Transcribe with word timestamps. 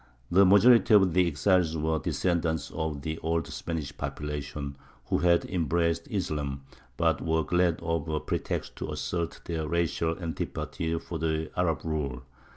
The 0.31 0.47
majority 0.47 0.95
of 0.95 1.13
the 1.13 1.27
exiles 1.27 1.77
were 1.77 1.99
descendants 1.99 2.71
of 2.71 3.03
the 3.03 3.19
old 3.19 3.45
Spanish 3.45 3.95
population, 3.95 4.75
who 5.05 5.19
had 5.19 5.45
embraced 5.45 6.07
Islam, 6.09 6.63
but 6.97 7.21
were 7.23 7.43
glad 7.43 7.79
of 7.83 8.09
a 8.09 8.19
pretext 8.19 8.75
to 8.77 8.89
assert 8.91 9.41
their 9.45 9.67
racial 9.67 10.17
antipathy 10.17 10.97
for 10.97 11.19
the 11.19 11.51
Arab 11.55 11.81
rule. 11.85 12.23